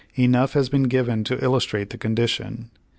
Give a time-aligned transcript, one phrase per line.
[0.15, 2.71] Enough has been given to illustrate the condition.